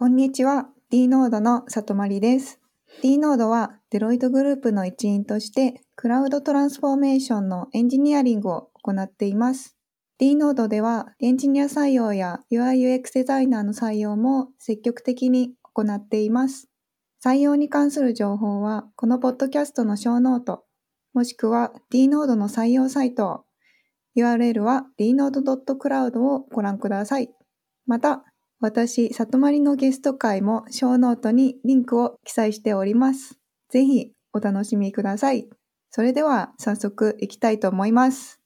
[0.00, 0.68] こんにちは。
[0.90, 2.60] D ノードの里まりです。
[3.02, 9.76] D ノードはデロイトグループの一員としてクラウドトランスフォーメーションのエンジニアリングを行っています。
[10.20, 16.68] D ノードではエンジニア採用や UIUX デザイナーの採用も積極的に行っています。
[17.20, 20.62] 採用に関する情報はこのポッドキャストのショーノート、
[21.12, 23.46] もしくは D ノードの採用サイト、
[24.16, 27.30] URL は dnode.cloud をご覧ください。
[27.88, 28.22] また、
[28.60, 33.38] 私、里まりのゲスト会もショーノートにリンクを記載しております。
[33.68, 35.48] ぜひお楽しみください。
[35.90, 38.40] それでは早速いきたいと思います。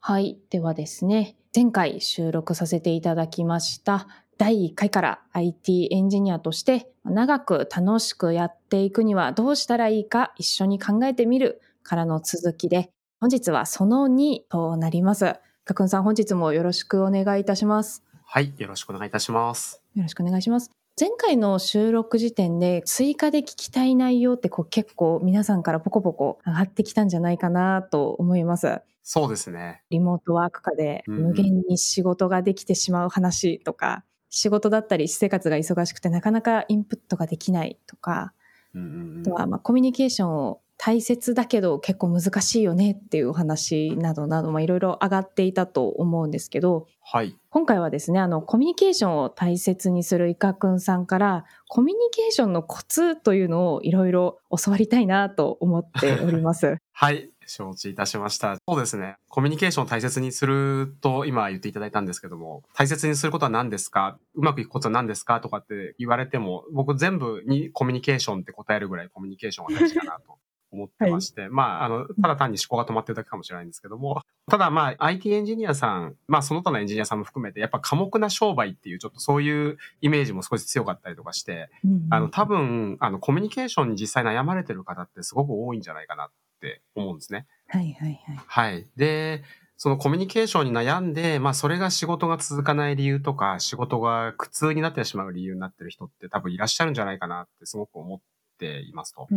[0.00, 0.38] はい。
[0.50, 4.06] ではですね、前回収録させていただきました
[4.38, 12.90] 第1回から IT エンジニアとして長く楽しくやっていくにはどうしたらいいか一緒に考えてみるからの続きで、
[13.20, 15.34] 本日はその2となります。
[15.64, 18.04] かくんさん本日もよろしくお願いいたします。
[18.28, 19.80] はい、よろしくお願いいたします。
[19.94, 20.70] よろしくお願いします。
[21.00, 28.80] 前回の収録時点で追加で聞きたい内容ってこう結構皆さんからポコポコ上がってきたんじゃないかなと思います。
[29.02, 29.82] そうですね。
[29.90, 38.32] リモートワーク化で無限に仕事ができてしまう話とか、うん、仕事だったり私生活が忙しくてなかなかインプットができないとか、
[38.74, 56.76] うん、あとはまあコミュニケーションを大切だけど結構難しいよねっていうお話などなどいろいろ上がっていたと思うんですけど、はい、今回はですねあのコミュニケーションを大切にするいかくんさんからコミュニケーションのコツというのをいろいろ教わりたいなと思っております。
[56.92, 58.56] はい承知いたしました。
[58.68, 59.18] そうですね。
[59.28, 64.18] コミュニケーションを大切にすると今言っていただいたんですけども、大切にすることは何ですか？
[64.34, 65.38] うまくいくことは何ですか？
[65.40, 70.35] とかって言われても、僕全部にコミュニケーションって答えるぐらいコミュニケーションが大事かなと
[70.76, 86.28] 思ってまして、はい、まあ、あの、ただ単に思考が止まってるだけかもしれないんですけども、ただまあ、IT エンジニアさん、まあ、その他のエンジニアさんも含めて、やっぱ寡黙な商売っていう、ちょっとそういうイメージも少し強かったりとかして、うん、あの、多分、あの、コミュニケーションに実際悩まれてる方ってすごく多いんじゃないかなっ
[86.60, 87.46] て思うんですね。
[87.68, 88.40] はいはいはい。
[88.46, 88.86] はい。
[88.96, 89.42] で、
[89.78, 98.20] そのコミュニケーションに悩んで、まあそれが仕事が続かない理由とか、仕事が苦痛になってしまう理由になってる人って多分いらっしゃるんじゃないかなってすごく思っ
[98.56, 99.28] ていますと。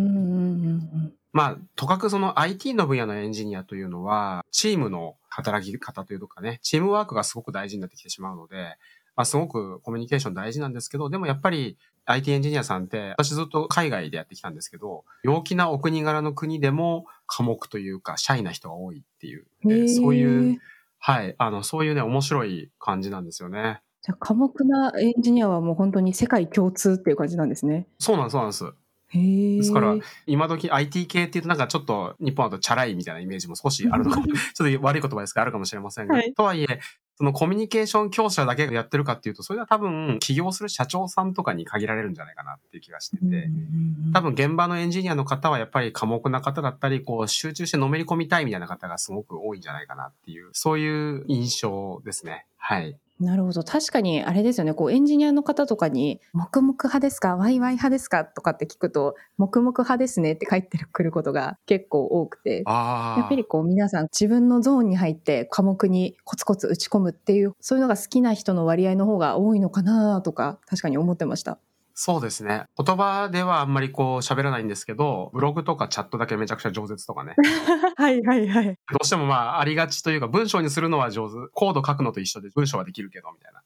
[1.32, 8.78] まあ、とかくその IT の分野のエンジニアというのは、チームの働き方というかね、チームワークがすごく大事になってきてしまうので、
[9.16, 19.46] まあ、すごくコミュニケーション大事なんですけど、でもやっぱり IT エンジニアさんって、私ずっと海外でやってきたんですけど、陽気なお国柄の国でも寡黙というか、シャイな人が多いっていう、
[19.90, 20.60] そういう、
[20.98, 23.82] はい、あの、そういうね、面白い感じなんですよね。
[24.02, 27.88] じゃあ、寡黙なエンジニアはもう本当に世界共通っていう感じなんですね。
[28.00, 28.74] そうなんです、そうなんです。
[29.12, 29.96] ですから、
[30.28, 36.80] 今時 IT 系っていうとなんかちょっと日本だとチャラいみたいなイメージも少しあるのかも、 ちょっと悪い言葉ですがあるかもしれませんが、はい、とはいえ、
[37.16, 43.50] そのコミュニケーション強者だけがやってるかっていうと、それは多分起業する社長さんとかに限られるんじゃないかなっていう気がしてて、
[44.14, 52.46] 多分現場のエンジニアの方はやっぱり寡黙な方だったり、こう集中してのめり込みたいみたいな方がすごく多いんじゃないかなっていう、そういう印象ですね。
[52.58, 52.98] はい。
[53.20, 53.64] なるほど。
[53.64, 54.74] 確かにあれですよね。
[54.74, 57.36] こうエンジニアの方とかに、黙々派ですか？
[57.36, 58.24] ワイワイ派ですか？
[58.24, 71.60] とかって聞くと、黙々派ですねって書いてくることが結構多くて、やっぱりこう皆さん自分のゾーンに入って科目にコツコツ打ち込むっていう、そういうのが好きな人の割合の方が多いのかなとか、確かに思ってました。
[72.02, 72.64] そうですね。
[72.82, 77.36] 言葉ではあんまりこう喋らないんですけど、ブログとかチャットだけめちゃくちゃ饒舌とかね。
[77.98, 78.66] はいはいはい。
[78.68, 81.36] どうしてもまあありがちというか文章にするのは上手。
[81.52, 83.62] コード書くのと一緒で文章はできるけどみたいな。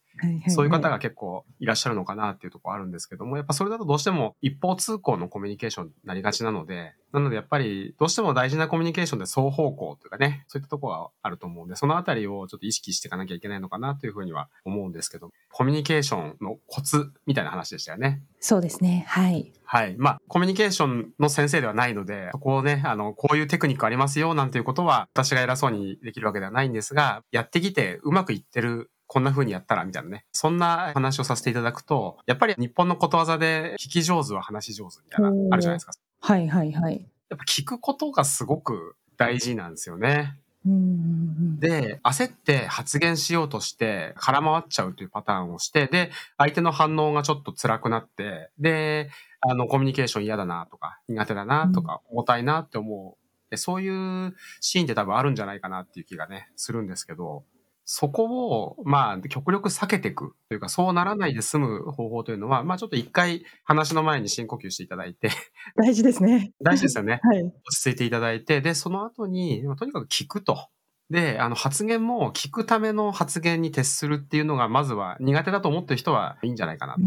[0.50, 18.24] そういう方が結構いらっしゃるのかなっていうところあるんですけども、やっぱそれだとどうしても一方通行のコミュニケーションになりがちなので、なのでやっぱりどうしても大事なコミュニケーションで双方向というかね、そういったところがあると思うんで、そのあたりをちょっと意識していかなきゃいけないのかなというふうには思うんですけど、コミュニケーションのコツみたいな話でしたよね。
[18.40, 19.06] そうですね。
[19.08, 19.54] はい。
[19.64, 19.96] はい。
[19.98, 30.26] まあ、コミュニケーションの先生ではないので、そこをね、あの、こういうテクニックありますよなんていうことは、私が偉そうにできるわけではないんですが、やってきてうまくいってるこんな風にやったらみたいなね。
[30.32, 35.94] そんな話をさせていただくと、やっぱり日本のことわざで聞き上手は話上手みたいな、あるじゃないですか。
[36.20, 37.08] はいはいはい。
[37.30, 40.40] やっぱ聞くことがすごく大事なんですよね。
[40.66, 46.10] で、焦って発言しようとして空回っちゃうというパターンをして、で、
[46.40, 49.12] 相手の反応がちょっと辛くなって、で、
[49.42, 53.16] あの、コミュニケーション嫌だなとか、苦手だなとか、重たいなって思
[53.52, 53.58] う。
[53.58, 57.44] そういうシーンって多分あるんじゃないかなっていう気がね、するんですけど、
[57.86, 65.30] そこを、まあ、極力避けていくというか、そうならないで済む方法というのは、まあ、ちょっと一回話の前に深呼吸していただいて
[65.76, 66.54] 大事ですね。
[66.64, 67.20] 大事ですよね。
[67.24, 67.44] はい。
[67.44, 70.70] 落ち着いていただいて、で、その後に、とにかく聞くと。
[71.10, 77.02] で、あの、発言も聞くための発言に徹するっていうのが、まずは苦手だと思ってる人はいいんじゃないかなと。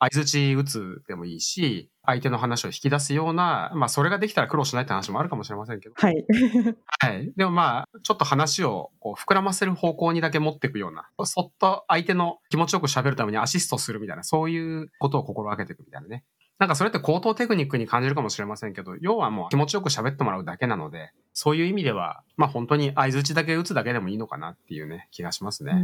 [0.00, 5.94] 相槌打つでもいいし、相手の話を引き出すような、まあそれができたら苦労しないって話もあるかもしれませんけど。
[5.96, 6.24] はい。
[7.00, 7.32] はい。
[7.36, 16.24] でもまあ、ちょっと話をこう膨らませる方向にだけ持っていくような、そっと相手の気持ちよく喋るためにアシストするみたいな、そういうことを心がけていくみたいなね。
[16.58, 25.72] なんかそれって高等テクニックに感じるかもしれませんけど、要はもう気持ちよく喋ってもらうだけなので、そういう意味では、まあ本当に合図だけ打つだけでもいいのかなっていうね、気がしますね。
[25.72, 25.76] う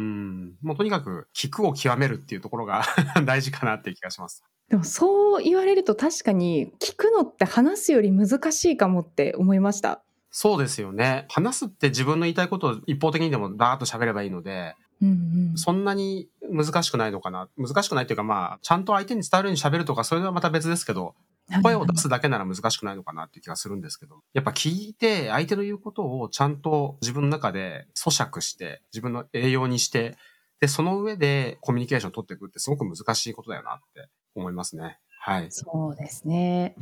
[0.00, 0.54] ん。
[0.62, 2.84] もうとにかく聞くを極めるっていうところが
[3.26, 4.42] 大事かなっていう気がします。
[4.70, 10.02] でもそう言われると確かに聞くのって話すより難しいかもって思いました。
[10.30, 11.26] そうですよね。
[11.28, 15.12] 話すって自分の言いたいことを一方的にでもダーッと喋ればいいので、うんう
[15.54, 17.48] ん、そんなに難しくないのかな？
[17.56, 21.14] 難しくないっていうかまあ、ちゃんと相手に伝わるように喋るとか、それはまた別ですけど、
[21.62, 30.16] 声を出すだけなら難しくないのかなっていう気がするんですけど、やっぱ聞いて相手の言うことをちゃんと自分の中で咀嚼して、自分の栄養にして、
[30.60, 34.98] で、その上でコミュニケーションを取っていくってすごく難しいことだよなって思いますね。
[35.20, 35.46] はい。
[35.50, 36.74] そうですね。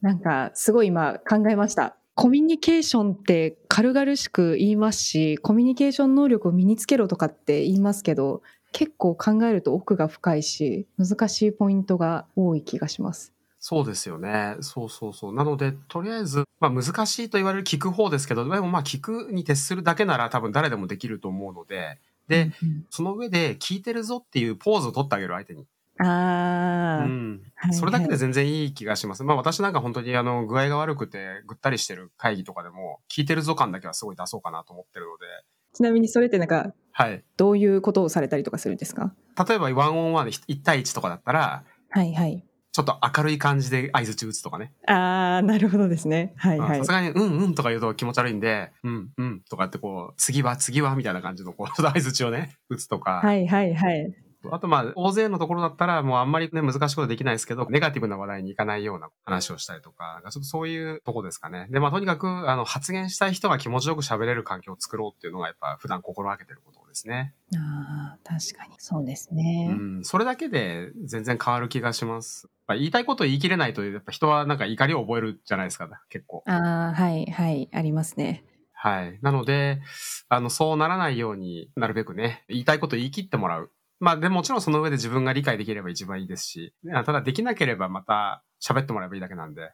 [0.00, 1.96] なんか、すごい今考えました。
[2.14, 13.32] コミュニケーションって軽々しく言いますし、コミュニケーション能力を身につけろとかって言いますけど、結構考えると奥が深いし、難しいポイントが多い気がします。
[13.64, 14.56] そうですよね。
[14.60, 15.34] そうそうそう。
[15.34, 25.68] なので、とりあえず、まあ難しいと言われる聞く方ですけど、でもまあ聞くに徹するだけなら多分誰でもできると思うので、で、うんうん、その上で聞いてるぞっていうポーズを取ってあげる相手に。
[26.00, 27.42] ああ、うん。
[27.70, 29.22] それだけで全然いい気がします。
[29.22, 35.26] まあ私なんか本当にあの具合が悪くてぐったりしてる会議とかでも聞いてるぞ感だけはすごい出そうかなと思ってるので。
[35.72, 37.24] ちなみにそれってなんか、はい。
[37.36, 39.14] どういうことをされたりとかするんですか？
[39.48, 42.44] 例えばワンオンワンで1対1とかだったら、はいはい。
[42.72, 44.72] ちょっと明るい感じで合図打つとかね。
[44.86, 46.32] ああ、なるほどですね。
[46.36, 46.78] はいはい。
[46.78, 53.20] さすがに、うんうんとか言うと気持ち悪いんで、うんうんとかってこう、次は次はみたいな感じのこう、合図をね、打つとか。
[53.22, 54.14] はいはいはい。
[54.50, 61.66] あとまあ、大勢のところだったらもうあんまりね、難しいことできないですけど、ネガティブな話題に行かないような話をしたりとか、ちょっとそういうとこですかね。
[61.70, 67.34] で、まあとにかく、あの、発言したい人が気持ちよく喋れる環境を作ろうっていうのがやっぱ普段心がけてることですね。
[67.56, 68.74] ああ、確かに。
[68.78, 69.68] そうですね。
[69.70, 72.48] うん、それだけで全然変わる気がします。
[72.68, 76.44] 言いたいことを言い切れないと、やっぱ人はなんか怒りを覚えるじゃないですか、結構。
[76.46, 78.44] ああ、はい、はい、ありますね。
[78.72, 79.18] はい。
[79.22, 79.80] なので、
[80.28, 83.70] あの、そうならないようになるべくね、言いたいことを言い切ってもらう。
[84.02, 89.70] まあでもちろんその上で自分が理解できれば一番いいですし、ただできなければまた喋ってもらえばいいだけなんで、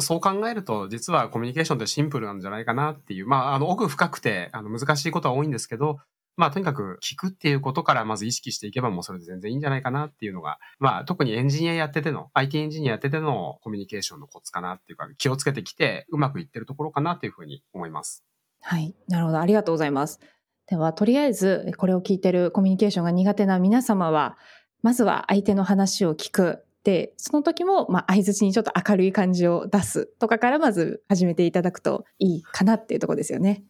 [0.00, 5.98] そう考えると実はコミュニケーションってシンプルなんじゃないかなっていう、まああの奥深くてあの難しいことは多いんですけど、
[6.36, 18.24] まあとにかく聞くっていうことからまず意識していけばもうそれで全然いいんじゃないかなっていうのが、まあ特にエンジニアやってての、IT エンジニアやっててのコミュニケーションのコツかなっていうか気をつけてきてうまくいってるところかなっていうふうに思います。
[18.60, 18.92] はい。
[19.06, 19.38] なるほど。
[19.38, 20.18] ありがとうございます。
[20.68, 24.36] では、とりあえず、これを聞いてるコミュニケーションが苦手な皆様は、
[24.82, 26.62] まずは相手の話を聞く。
[26.84, 33.64] で、その時も、まあ、相づにちょっと明るい感じを出すとかからまず始めていただくといいかなっていうとこですよね。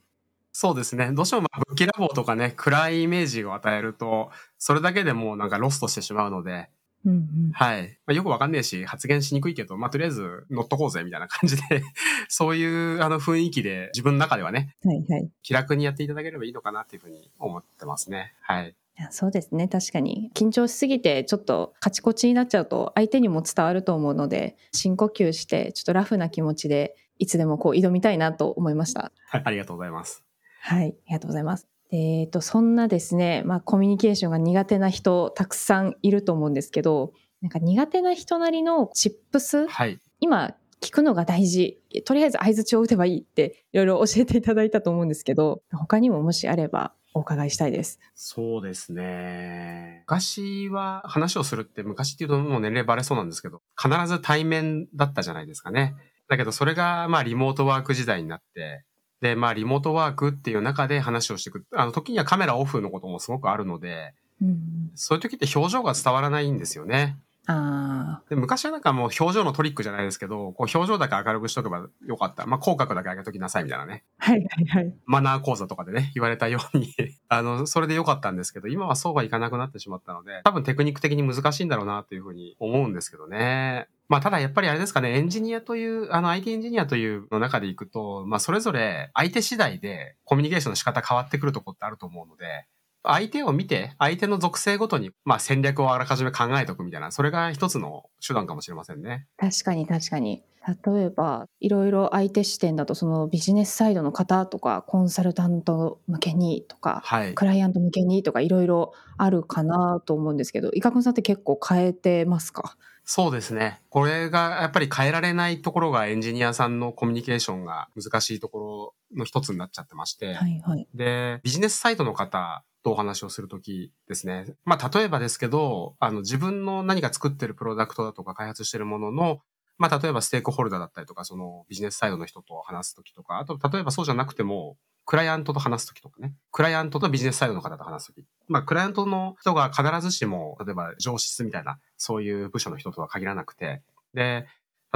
[0.52, 1.12] そうですね。
[1.12, 6.68] どうしても、まあ、ぶっきらぼうとかね、暗いイメージを与えると、それだけでもうなんかロストしてしまうので、
[7.04, 7.98] うんうん、はい。
[8.06, 11.62] まあ、よくわかんねえし、発言しにくいけど、まあ、とりあえず乗っとこうぜ、みたいな感じで
[12.28, 18.34] そういうあの雰囲気で自分の中ではね、はいはい、気楽にやっていただければいいのかなっていうふうに思ってますね。
[18.40, 18.74] はい。
[18.98, 19.68] いやそうですね。
[19.68, 20.30] 確かに。
[20.34, 29.12] 緊張しすぎて、ちょっとカチコチになっちゃうと、相手にも伝わると思うので、深呼吸して、ちょっとラフな気持ちで、いつでもこう挑みたいなと思いました。
[29.28, 30.24] はい、ありがとうございます。
[30.60, 31.77] はい、ありがとうございます。
[31.90, 47.98] えっ、ー、と、そんなですね、まあ、コミュニケーションが苦手な人、たくさんいると思うんですけど、なんか苦手な人なりのチップス、はい、今聞くのが大事とりあえず相づちを打てばいいっていろいろ教えていただいたと思うんですけど他にももしあればお伺いしたいです。
[48.14, 50.04] そうですね。
[50.06, 55.94] 昔は話をするって昔っていうともう年齢バレそうなんですけど必ず対面だったじゃないですかね。
[56.28, 58.84] だけどそれがまあリモートワーク時代になって
[59.20, 67.16] でまあリモートワークっていう中で話をしていくあの時にはカメラオフのこともすごくあるので、うん、そういう時って表情が伝わらないんですよね。
[67.50, 72.44] あで昔はなんかもう表情のトリックじゃないですけど、こう表情だけ明るくしとけばよかった。
[72.44, 74.04] まあ、口角だけ上げときなさいみたいなね。
[74.18, 74.94] はいはいはい。
[75.06, 76.94] マナー講座とかでね、言われたように
[77.28, 83.88] あの、それでよかったんですけど、今はそうはいかなくなってしまったので、多分テクニック的に難しいんだろうなというふうに思うんですけどね。
[84.08, 92.66] まあ、ただやっぱりあれですかね、エンジニアという、あの IT エンジニアというの中でいくと、まあ、それぞれ相手次第でコミュニケーションの仕方変わってくるとこってあると思うので、
[93.04, 99.26] 相手を見て、相手の属性ごとに、まあ戦略をあらかじめ考えておくみたいな、それが一つの手段かもしれませんね。
[99.36, 100.42] 確かに確かに。
[100.84, 112.76] 例えば、いろいろ相手視点だと、そのビジネスサイドの方とか、コンサルタント向けにとか、はい、クライアント向けにとか、いろいろあるかなと思うんですけど、伊賀君さんって結構変えてますか？
[113.10, 113.80] そうですね。
[113.88, 124.44] これがやっぱり変えられないところがエンジニアさんのコミュニケーションが難しいところの一つになっちゃってまして、はいはい、で、ビジネスサイトの方とお話をするときですね。
[124.66, 129.38] まあ、例えばですけど、あの、自分の何か作ってるプロダクトだとか開発してるものの、
[129.78, 134.76] まあ、例えばステークホルダーだったりとか、そのビジネスサイドの人と話すときとか、あと、例えばそうじゃなくても、
[135.08, 136.34] クライアントと話すときとかね。
[136.52, 138.26] クライアントとビジネスサイドの方と話すとき。
[138.46, 143.80] まあ、クライアントの人が必ずしも、例えば上質みたいな、そういう部署の人とは限らなくて、
[144.12, 144.46] で、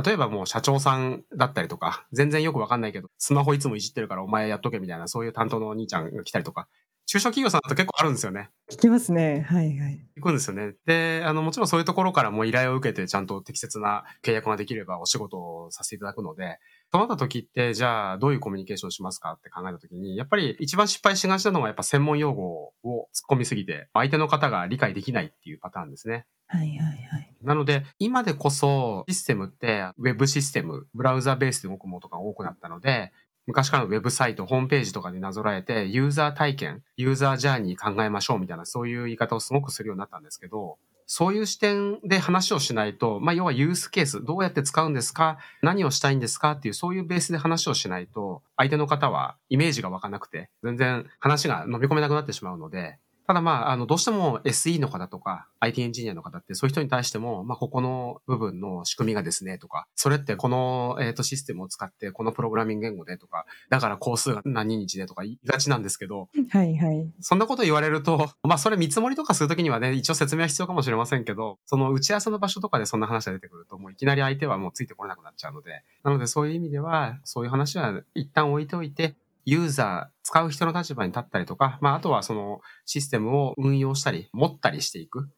[0.04, 6.68] 例えばもう社長さんだったりとか、全然よくわかんないけど、スマホいつもいじってるからお前やっとけみたいな、そういう担当のお兄ちゃんが来たりとか、
[7.12, 8.48] 中小企業さんだと結構あるんですよね。
[8.70, 9.44] 聞きますね。
[9.46, 10.00] はいはい。
[10.16, 10.72] 行くんですよね。
[10.86, 16.58] で、あの、もちろんそういうところからも依頼を受けてちゃんと適切な契約ができればお仕事をさせていただくので、
[16.90, 26.24] そうなった時って、じゃあどういうコミュニケーションしますかって考えた時に、やっぱり一番失敗しがちなのはやっぱ専門用語を突っ込みすぎて、相手の方が理解できないっていうパターンですね。
[26.46, 27.32] はいはいはい。
[27.42, 33.12] なので、今でこそシステムって、ウェブシステム、ブラウザベースで動くものとか多くなったので、
[33.46, 67.10] 昔からのウェブサイト、ホームページとかでなぞらえて、ユーザー体験、ユーザージャーニー考えましょうみたいな、そういう言い方をすごくするようになったんですけど、そういう視点で話をしないと、まあ、要はユースケース、どうやって使うんですか何をしたいんですかっていう、そういうベースで話をしないと、相手の方はイメージが湧かなくて、全然話が飲み込めなくなってしまうので、ただまあ、あの、どうしても SE の方とか IT エンジニアの方ってそういう人に対しても、まあ、ここの部分の仕組みがですね、とか、それってこの、えっ、ー、と、システムを使ってこのプログラミング言語でとか、だから工数が何日でとか言いがちなんですけど、はいはい。
[67.20, 79.14] そんなこと言われると、まあ、それ見積もりとかするときにはね、一応説明は必要かもしれませんけど、その打ち合わせの場所とかでそんな話が出てくると、もういきなり相手はもうついてこれなくなっちゃうので、なのでそういう意味では、そういう話は一旦置いておいて、
[79.44, 85.28] ユーザー、使う人の立場に立ったりとか、まあ、あとはそのシステムを運用したり、持ったりしていく。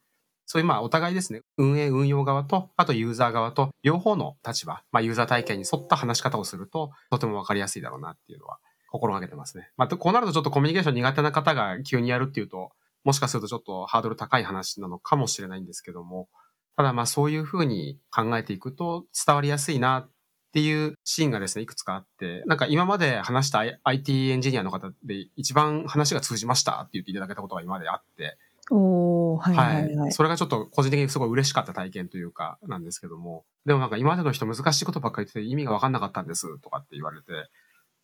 [0.46, 8.58] そういうまあお互いですね、運営運用側と、あとユーザー側と、両方の立場、まあユーザー体験に沿った話し方をすると、とてもわかりやすいだろうなっていうのは
[8.90, 9.70] 心がけてますね。
[9.76, 12.72] まあこうなるとちょっとコミュニケーション苦手な方が急にやるっていうと、
[13.04, 16.28] もしかするとちょっとハードル高い話なのかもしれないんですけども、
[16.76, 20.08] ただまあそういうふうに考えていくと伝わりやすいな
[20.54, 28.38] っていうシーンがですね、いくつかあって、なんか今まで話した IT エンジニアの方で一番話が通じましたって言っていただけたことが今まであって、
[28.70, 33.44] おはいはい、はい、それがちょっと個人的にすごい嬉しかった体験というか、なんですけども。
[33.66, 37.32] でもなんか今までの人難しいことばっかり言ってて意味がわかんなかったんですとかって言われて。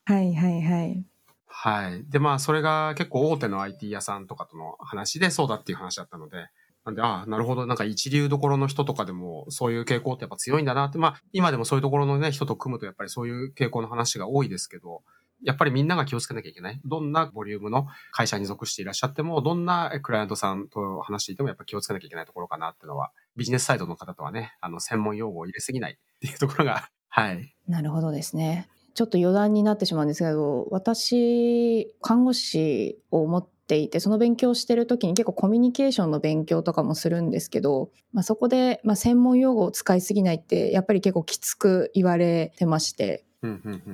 [0.07, 1.05] はいはいはい。
[1.47, 2.05] はい。
[2.11, 6.49] で、まあそれが結構大手の IT 屋さんとかとの話でそうだっていう話だったので、
[6.85, 7.67] なんで、ああ、なるほど。
[7.67, 15.03] なんか一流どころの人とかでもそういう傾向ってやっぱ強いんだなって、まあ今でもそういうところのね、人と組むとやっぱりそういう傾向の話が多いですけど、
[15.43, 16.81] やっぱりみんなが気をつけなきゃいけない。
[16.85, 27.55] どんなボリュームの会社に属していらっしゃっても、どんなクライアントさんと話していてもやっぱ気をつけなきゃいけないところかなっていうのは、ビジネスサイドの方とはね、あの、専門用語を入れすぎないっていうところが、 はい。
[27.67, 28.69] なるほどですね。
[28.95, 43.25] ちょっと余談になってしまうんですけど、私、看護師を持っていて、その勉強してる時に結構コミュニケーションの勉強とかもするんですけど、まあ、そこで、まあ、専門用語を使いすぎないって、やっぱり結構きつく言われてまして、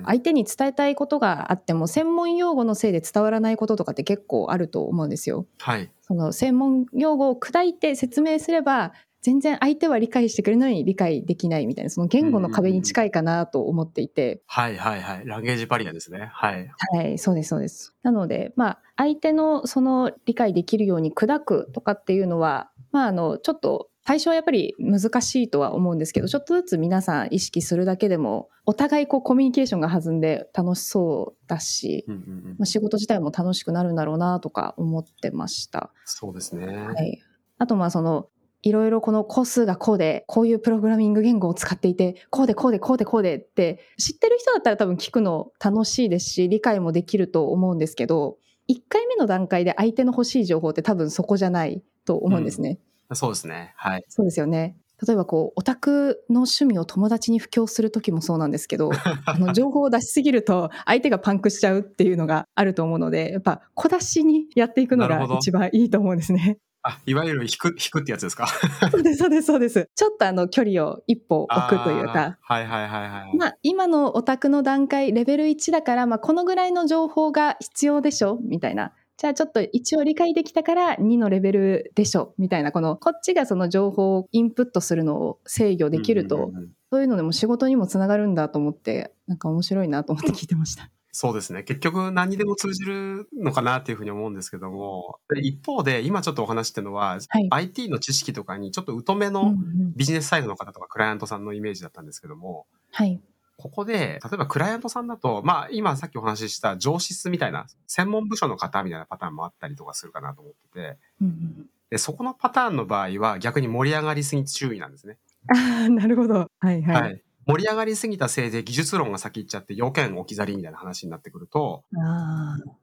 [0.05, 5.45] 相手に伝えたいことがあっても専門用語のせいで伝わらないこととかって結構あると思うんですよ。
[5.59, 15.25] はい、その専門用語を砕いて説明すれば全然相手は理解してくれるのに理解できないみたいなその言語の壁に近いかなと思っていて、はいはいはい。
[15.25, 16.29] ランゲージバリアですね。
[16.33, 16.69] はい。
[16.93, 17.95] はいそうですそうです。
[18.03, 32.43] なのでまあ相手のその理解できるように砕くとかっていうのはまああのちょっと最初はやっぱり難しいとは思うんですけどちょっとずつ皆さん意識するだけでもお互いこうコミュニケーションが弾んで楽しそうだし、うんうんうん。
[32.51, 35.91] まあ、仕事自体も楽しくなるんだろうなとか思ってました。
[36.05, 37.21] そうですね、はい、
[37.57, 38.29] あとまあその
[38.63, 48.37] いろいろこの個数がこうでこういうプログラミング言語を使っていてこうでこうでこうでこうでって知ってる人だったら多分聞くの楽しいですし理解もできると思うんですけど
[48.69, 52.79] 1回目の段階で相手の欲しい情報って多分そこじゃないと思うんですね。
[53.13, 53.73] そうですね。
[53.77, 54.03] はい。
[54.09, 54.75] そうですよね。
[55.05, 58.89] 例えばこうオタクの趣味を友達に布教する時もそうなんですけど
[59.25, 66.57] あの情報を出しすぎると相手がパンクしちゃうっていうのがあると思うのでやっぱ小出しにやっていくのが一番いいと思うんですね。
[66.89, 68.47] あ、いわゆる引く、引くってやつですか？
[68.91, 69.89] そうです、そうです、そうです。
[69.95, 72.37] ちょっとあの距離を一歩置くというか。
[72.41, 73.37] はいはいはいはい。
[73.37, 78.39] まあ今のオタクの段階、レベル1だから、まあこのぐらいの情報が必要でしょ？
[78.41, 78.93] みたいな。
[79.17, 82.33] じゃあちょっと一応理解できたから2のレベルでしょ？
[82.37, 86.51] みたいなこのこっちがその情報をインプットするのを制御できると、
[86.91, 90.89] そういうのでも仕事にもつながるんだと思ってなんか面白いなと思って聞いてました。
[91.19, 91.63] そうですね。
[91.63, 99.55] 結局何にでも通じるのかなっていうふうに思うんですけども、一方で今ちょっとお話してるのは、はい、IT の知識とかにちょっと疎めの
[99.95, 103.19] ビジネスサイドの方とかクライアントさんのイメージだったんですけども、はい。
[103.57, 115.17] ここで、例えばクライアントさんだと、まあ今さっきお話しした上質みたいな、専門部署の方みたいなパターンもあったりとかするかなと思ってて、うんでそこのパターンの場合は逆に盛り上がりすぎ注意なんですね。
[115.47, 116.51] ああ、なるほど。
[116.59, 117.01] はいはい。
[117.01, 121.83] はい盛り上がりすぎたせいで技術論が先行っちゃって要件置き去りみたいな話になってくると、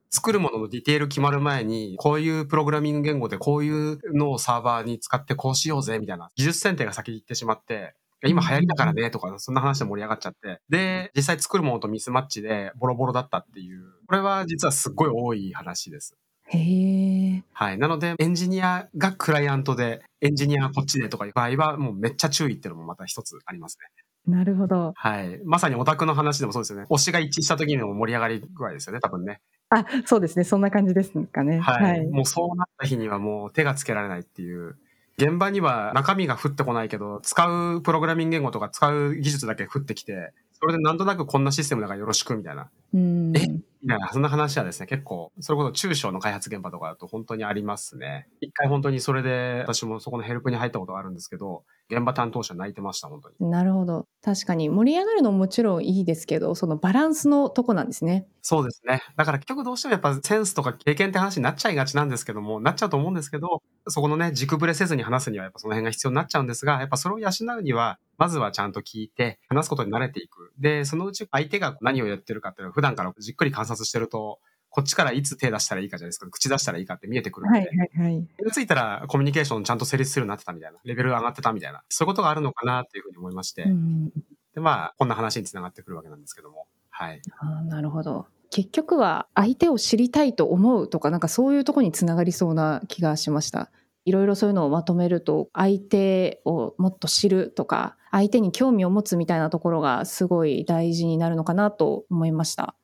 [0.09, 7.93] 作るもののディテール決まる前に、こういうプログラミング言語でこういうのをサーバーに使ってこうしようぜみたいな技術選定が先行ってしまって、
[8.25, 10.59] 今流行りだからねとか、そんな話で盛り上がっちゃって。
[10.69, 13.83] で、実際作るものとミスマッチでボロボロだったっていう。
[14.07, 16.15] これは実はすっごい多い話です。
[16.47, 17.43] へえ。
[17.53, 17.77] はい。
[17.77, 24.04] なので、エンジニアがクライアントで、エンジニアこっちでとかいう場合は、もうめっちゃ注意っていうのもまた一つありますね。
[24.27, 24.93] なるほど。
[24.95, 25.39] はい。
[25.45, 26.85] まさにオタクの話でもそうですよね。
[26.89, 29.41] 推しが一致した時にも盛り上がり具合ですよね、多分ね。
[29.69, 30.43] あ、そうですね。
[30.43, 31.59] そんな感じですかね。
[31.59, 31.83] はい。
[31.83, 34.77] はい、もうそうなった日にはもう手がつけられないっていう。
[35.17, 42.69] 現場には中身が降ってこないけど、使うプログラミング言語とか使う技術だけ降ってきて、それでなんとなくこんなシステムだからよろしくみたいな。
[42.93, 43.35] うん。
[43.35, 43.47] え？
[43.47, 48.27] みたいな、そんな話はですね、結構、それこそ中小の開発現場とかだと本当にありますね。
[48.41, 53.49] 一回本当にそれで、私もそこのヘルプに入ったことがあるんですけど、現場担当者泣いてました、本当に。
[53.49, 54.07] なるほど。
[54.23, 58.27] 確かに盛り上がるのももちろんいいですけど、そのバランスのとこなんですね。
[58.41, 59.03] そうですね。
[59.15, 70.53] だから結局どうしてもやっぱセンスとか経験って話になっちゃいがちなんですけども、なっちゃうと思うんですけど、そこのね、軸ぶれせずに話すにはやっぱその辺が必要になっちゃうんですが、やっぱそれを養うには、まずはちゃんと聞いて、話すことに慣れていく。
[70.57, 74.39] で、そのうち相手が何をやってるかっていうのを普段からじっくり観察してると、
[74.75, 78.27] こっちからいつ手出したらいいかじゃないですか、口出したらいいかって見えてくるんで、はいはいはい。
[78.51, 84.09] ついたらコミュニケーションちゃんと成立するようになってたみたいな、レベル上がってたみたいな、そういうことがあるのかなっていうふうに思いまして、うん、
[84.53, 87.21] で、まあ、こんな話につながってくるわけなんですけども、はい。
[87.39, 88.25] あなるほど。
[88.49, 93.71] 結局は相手を知りたいと思うとか、なんかそういうところにつながりそうな気がしました。
[94.03, 102.75] いろいろそういうのをまとめると、相手をもっと知るとか、相手に興味を持つみたいなところがすごい大事になるのかなと思いました。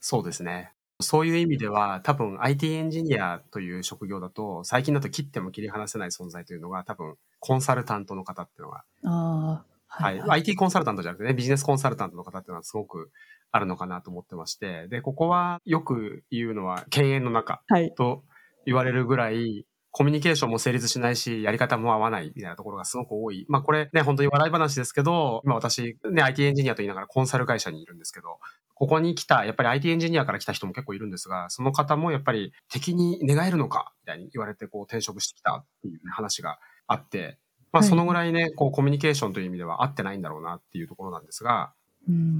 [0.00, 0.72] そうですね。
[1.00, 13.10] そういう意味では、多分 IT エンジニアという職業だと、最近だと切っても切り離せない存在というのが、多分コンサルタントの方っていうのが、あはい、はい、IT コンサルタントじゃなくてね、ビジネスコンサルタントの方っていうのはすごく
[13.52, 17.62] あるのかなと思ってまして、で、ここはよく言うのは、犬猿の中
[17.96, 18.22] と
[18.66, 23.44] 言われるぐらい、コミュニケーションも成立しないし、やり方も合わないみたいなところがすごく多い。
[23.48, 28.38] まあこれね、本当に笑い話ですけど、今私ね、IT エンジニアと言いながらコンサル会社にいるんですけど、
[28.74, 37.38] ここに来た、やっぱり IT エンジニアから来た人も結構いるんですが、その方もやっぱり敵に願えるのかみたいに言われてこう転職してきたっていう、ね、話があって、
[37.72, 41.72] まあそのぐらいね、こうコミュニケーションという意味では合ってないんだろうなっていうところなんですが、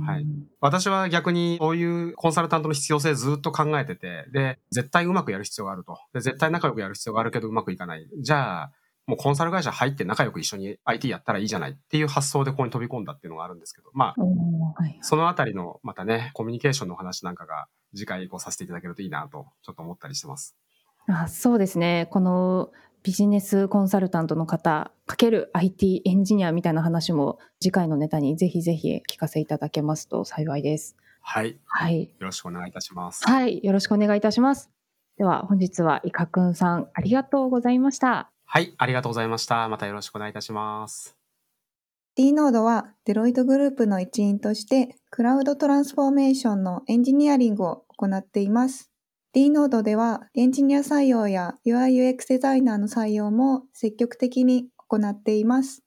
[0.05, 0.27] はい。
[0.61, 5.99] 私は逆にそういうコンサルタントの必要性ずっと考えてて、で、絶対うまくやる必要があると。
[6.13, 8.09] で、絶対仲良くやる必要があるけどうまくいかない。
[8.19, 8.73] じゃあ、
[9.07, 14.23] もうコンサル会社入って仲良く一緒に IT やったらいいじゃないっていう発想でここに飛び込んだっていうのがあるんですけど、まあ、
[14.81, 20.57] はい、そのあたりのまたね、コミュニケーションの話なんかが次回こうさせていただけるといいなと、ちょっと思ったりしてます。
[21.09, 22.09] あそうですね。
[22.11, 22.71] この
[23.03, 30.97] ビジネスコンサルタントの方、かける IT エンジニアみたいな話も次回のネタにぜひぜひ聞かせいただけますと幸いです。
[31.23, 31.59] はい。
[31.65, 32.03] はい。
[32.03, 33.27] よろしくお願いいたします。
[33.27, 33.61] はい。
[33.65, 34.71] よろしくお願いいたします。
[35.17, 38.31] では本日はイカくんさんありがとうございました。
[38.45, 38.75] はい。
[38.77, 39.69] ありがとうございました。
[39.69, 41.17] またよろしくお願いいたします。
[42.17, 48.90] D ノードはデロイトグループの一員としてクラウドトランスフォーメーションのエンジニアリングを行っています。
[49.33, 55.85] D ノードではエンジニア採用や UI/UX デザイナーの採用も積極的に行っています。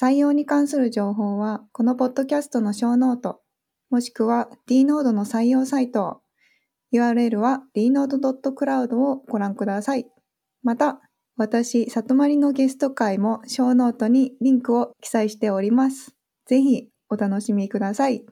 [0.00, 3.40] 採用に関する情報はこのポッドキャストのショーノート、
[3.88, 6.20] もしくは D ノードの採用サイト、
[6.92, 10.06] URL は dnode.cloud をご覧ください。
[10.62, 11.00] また、
[11.36, 16.14] 私、里まりのゲスト回もショーノートにリンクを記載しております。
[16.46, 18.26] ぜひお楽しみください。